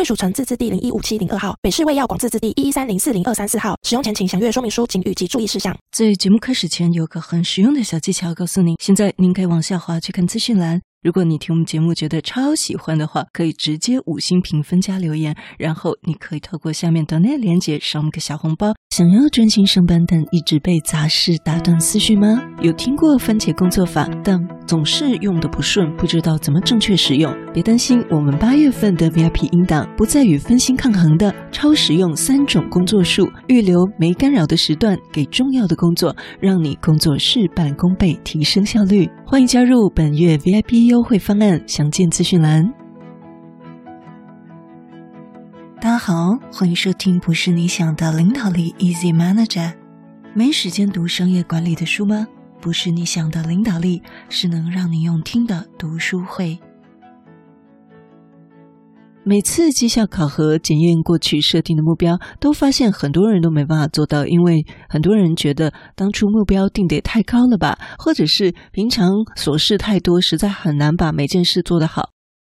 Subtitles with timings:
[0.00, 3.76] 贵属城自治地零一五七零二号，北市卫药广自治地一一三零四零二三四号。
[3.86, 5.76] 使用前请详阅说明书、警语及注意事项。
[5.92, 8.76] 在节目开始前，有个很实用的小技巧告诉您。
[8.80, 10.80] 现在您可以往下滑去看资讯栏。
[11.02, 18.72] 如果你听我们节目觉得超喜欢的话，可以直接五星评分加留言，然后你可以透过下面的那链接赏我们个小红包。
[18.90, 22.38] 想要专心上班但一直被杂事打断思绪吗？
[22.62, 24.38] 有听过番茄工作法，但
[24.70, 27.34] 总是用的不顺，不知道怎么正确使用？
[27.52, 39.10] 别担心，我们八月份的 VIP 音档不再与分心抗衡的超实用三种工作术，预留没干扰的时段给重要的工作，让你工作事半功倍，提升效率。
[39.26, 40.86] 欢迎加入本月 VIP。
[40.88, 42.62] 优惠方案详见资讯栏。
[45.80, 49.72] 大家好，欢迎收听《不是你想的领导力》，Easy Manager。
[50.32, 52.28] 没时间读商业管理的书吗？
[52.60, 56.58] 不是你想的领导力，是能让你用听的读书会。
[59.22, 72.10] 每次绩效考核检验过去设定的目标，都发现很多人都没办法做到，因为很多人觉得当初目标定得太高了吧，或者是平常琐事太多，实在很难把每件事做得好。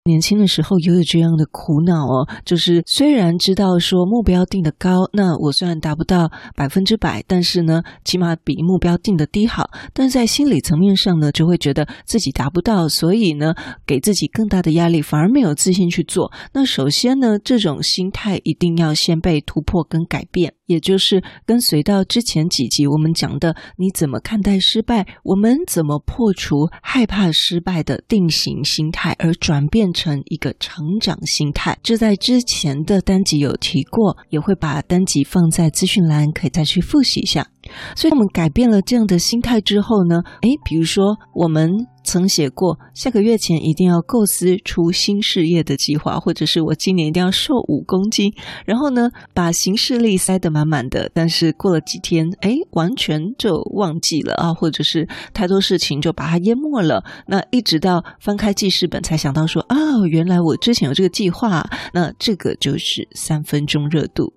[0.05, 9.69] 年轻的时候也有这样的苦恼哦，就是虽然知道说目标定得高，那我虽然达不到百分之百，但是呢，起码比目标定得低好。
[9.93, 13.55] 但在心理层面上呢，就会觉得自己达不到，所以呢，
[13.87, 16.33] 给自己更大的压力，反而没有自信去做。
[16.51, 20.53] 那首先呢，这种心态一定要先被突破跟改变。
[20.66, 25.05] 也就是跟随到之前几集我们讲的，你怎么看待失败？
[25.23, 31.77] 我们怎么破除害怕失败的定型心态，而转变成一个成长心态？
[31.83, 37.48] 这在之前的单集有提过，也会把单集放在资讯栏，可以再去复习一下。
[37.95, 41.70] 所以，我们改变了这样的心态之后呢，诶，比如说我们。
[42.03, 48.33] 曾写过，下个月前一定要构思出新事业的计划，或者是我今年一定要瘦五公斤，
[48.65, 51.09] 然后呢，把行事历塞得满满的。
[51.13, 57.03] 但是过了几天，哎，完全就忘记了啊，或者是太多事情就把它淹没了。
[57.27, 59.77] 那一直到翻开记事本才想到说，啊，
[60.09, 61.63] 原来我之前有这个计划。
[61.93, 64.33] 那这个就是三分钟热度。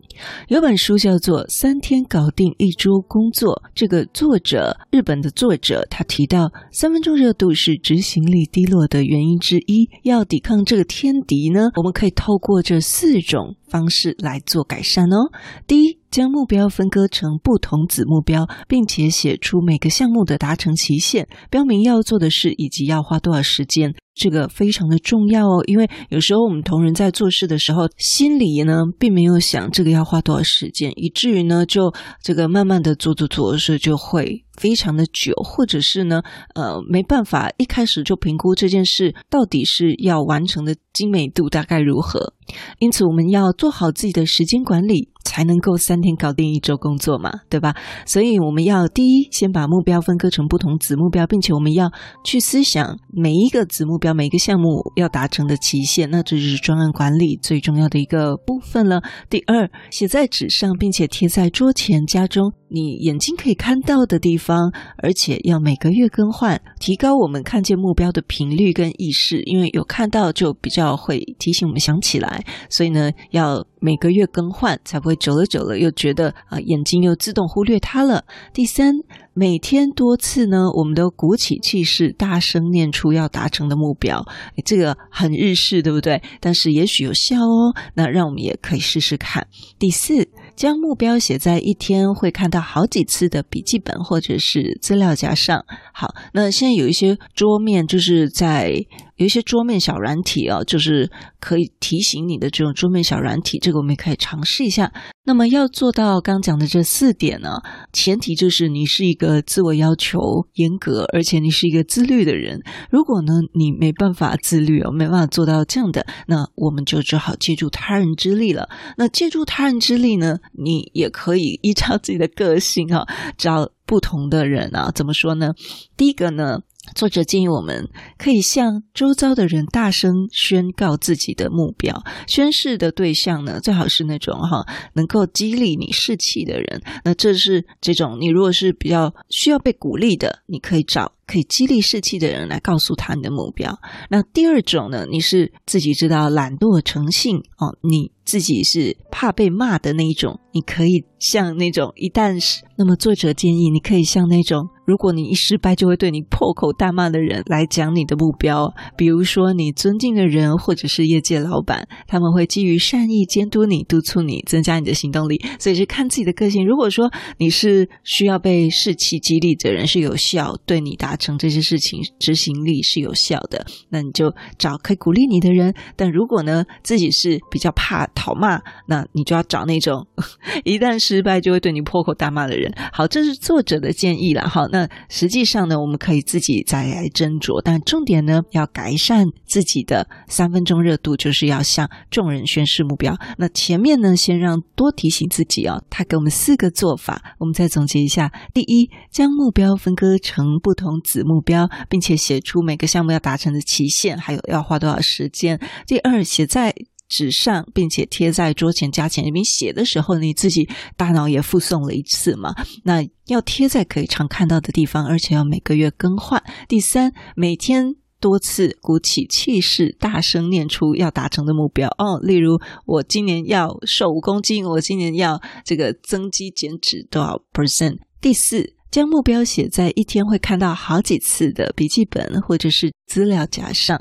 [0.49, 7.57] 有本书叫做《三天搞定一周工作》，这个作者，日本的作者，他提到三分钟热度。
[7.57, 9.89] 是执行力低落的原因之一。
[10.03, 15.31] 要抵抗这个天敌呢，我们可以透过这四种方式来做改善哦。
[15.67, 23.95] 第一，将目标分割成不同子目标，并且写出每个项目的达成期限，标明要做的事以及要花多少时间。
[24.17, 36.23] 这个非常的重要哦，因为有时候我们同仁在做事的时候，心里呢并没有想这个要花多少时间，以至于呢就这个慢慢的做做做，所以就会非常的久，或者是呢
[36.55, 42.33] 呃没办法一开始就评估这件事到底是要完成的精美度大概如何。
[42.79, 47.75] 因此，我们要做好自己的时间管理，才能够三天搞定一周工作嘛，对吧？
[48.07, 51.91] 所以，我们要第一，先把目标分割成不同子目标，并且我们要
[52.25, 59.03] 去思想每一个子目标、每个项目要达成的期限，那这就是专案管理最重要的一个部分了。
[59.31, 72.45] 第二，写在纸上，并且贴在桌前、家中你眼睛可以看到的地方，而且要每个月更换，提高我们看见目标的频率跟意识，因为有看到就比较会提醒我们想起来。
[72.69, 78.25] 所以呢，要每个月更换，才不会久了久了又觉得啊，眼睛又自动忽略它了。
[78.53, 78.95] 第三，
[79.33, 84.25] 每天多次呢，我们都鼓起气势，大声念出要达成的目标。
[84.65, 86.21] 这个很日式，对不对？
[86.41, 87.75] 但是也许有效哦。
[87.95, 89.47] 那让我们也可以试试看。
[89.79, 95.65] 第四，将目标写在一天会看到好几次的笔记本或者是资料夹上。
[95.93, 98.87] 好，那现在有一些桌面，就是在。
[99.17, 101.11] 有一些桌面小软体啊，就是
[101.41, 104.93] 可以提醒你的这种桌面小软体，这个我们也可以尝试一下。
[105.25, 107.61] 那么要做到刚讲的这四点呢，
[107.93, 110.21] 前提就是你是一个自我要求
[110.55, 112.61] 严格，而且你是一个自律的人。
[112.91, 118.69] 如果呢，你没办法自律哦，没办法做到这样的，那我们就只好借助他人之力了。
[118.99, 123.05] 那借助他人之力呢，你也可以依照自己的个性啊，
[123.37, 125.55] 找不同的人啊，怎么说呢？
[125.97, 126.61] 第一个呢？
[126.95, 136.83] 作者建议我们可以向周遭的人大声宣告自己的目标，宣誓的对象呢，最好是那种哈能够激励你士气的人。
[137.05, 143.79] 那这是这种你如果是比较需要被鼓励的，你可以找可以激励士气的人来告诉他你的目标。
[144.09, 154.69] 那第二种呢，你是自己知道懒惰成性哦，你自己是怕被骂的那一种，你可以像那种一旦是，那么作者建议你可以像那种。
[154.87, 165.43] 如果你一失败就会对你破口大骂的人来讲你的目标，比如说你尊敬的人或者是业界老板，他们会基于善意监督你、督促你，增加你的行动力。
[165.59, 166.65] 所以是看自己的个性。
[166.65, 175.75] 如果说你是需要被士气激励的人，是有效，对你达成这些事情执行力是有效的，那你就找可以鼓励你的人。
[175.97, 180.07] 但如果呢，自己是比较怕讨骂，那你就要找那种
[180.65, 182.73] 一旦失败就会对你破口大骂的人。
[182.93, 184.49] 好，这是作者的建议了。
[184.49, 193.17] 好，那实际上呢，我们可以自己再来斟酌，但重点呢，要改善自己的三分钟热度，就是要向众人宣示目标。
[193.39, 205.57] 那前面呢，先让多提醒自己哦，他给我们四个做法，我们再总结一下：第一，将目标分割成不同子目标，并且写出每个项目要达成的期限，还有要花多少时间；
[205.87, 206.75] 第二，写在
[207.09, 212.55] 纸上，并且贴在桌前加钱里面写的时候，你自己大脑也附送了一次嘛？
[212.85, 216.43] 那要贴在可以常看到的地方，而且要每个月更换。
[216.69, 222.19] 第三，每天多次鼓起气势，大声念出要达成的目标哦。
[222.23, 227.99] 例如，我今年要瘦五公斤，我今年要这个增肌减脂多少 percent。
[228.21, 234.01] 第四，将目标写在一天会看到好几次的笔记本或者是资料夹上。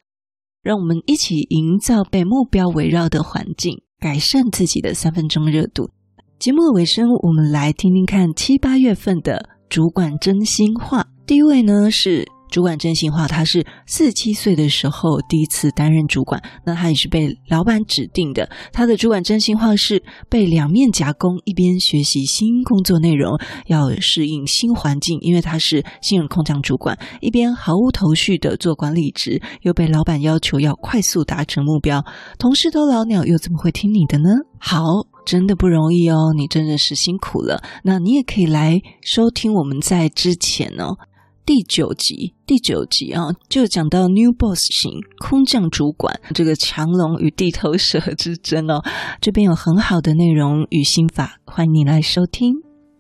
[0.66, 5.92] 让我们一起营造被目标围绕的环境，改善自己的三分钟热度。
[6.40, 11.06] 节目的尾声，我们来听听看七八月份的主管真心话。
[11.28, 12.35] 第一位呢是。
[12.56, 18.50] 主管真心话，他是四十七岁的时候第一次担任主管，那他也是被老板指定的。
[18.72, 23.38] 他的主管真心话是被两面夹攻，一边学习新工作内容，
[23.68, 32.06] 要适应新环境，因为他是新人空降主管，一边毫无头绪的做管理职，又被老板要求要快速达成目标。
[32.40, 34.30] 同事都老鸟，又怎么会听你的呢？
[34.58, 34.80] 好，
[35.26, 37.62] 真的不容易哦，你真的是辛苦了。
[37.84, 40.96] 那你也可以来收听我们在之前哦。
[41.46, 48.84] 第九集，第九集啊，就讲到 New Boss 型空降主管这个强龙与地头蛇之争哦，
[49.22, 52.56] 这边有很好的内容与心法，欢迎你来收听。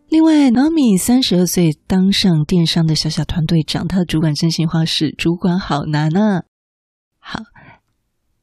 [0.10, 6.44] 另外，Nami 三十二岁当上电商的小小团队长，他的主管真心话是：主管好难啊。
[7.18, 7.40] 好，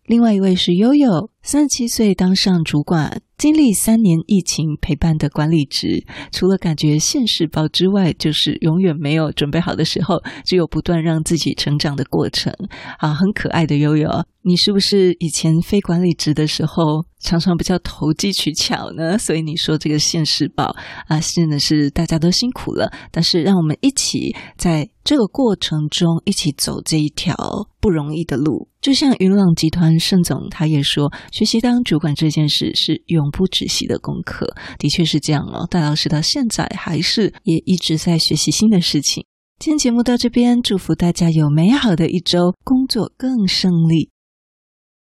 [0.05, 3.23] 另外一位是悠悠，三十七岁当上主管。
[3.39, 12.53] 经历三年疫情陪伴的管理职，除了感觉现世报之外，就是永远没有准备好的时候，只有不断让自己成长的过程。
[12.99, 14.09] 啊，很可爱的悠悠，
[14.43, 19.19] 你是不是以前非管理职的时候，常常比较投机取巧呢？
[19.19, 20.77] 所以你说这个现世报
[21.09, 22.93] 啊，真的是大家都辛苦了。
[23.11, 27.35] 但是让我们一起在这个过程中一起走这一条
[27.81, 28.69] 不容易的路。
[28.81, 34.47] 就像云朗集团盛总他也说，学习当主管这件事是永永不止息的功课，
[34.79, 35.67] 的确是这样哦。
[35.71, 39.25] 戴老师到现在还是也一直在学习新的事情。
[39.61, 44.12] 今天节目到这边，祝福大家有美好的一周，工作更顺利。